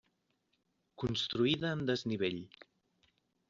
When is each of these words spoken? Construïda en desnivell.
Construïda 1.03 1.69
en 1.77 1.87
desnivell. 1.93 2.43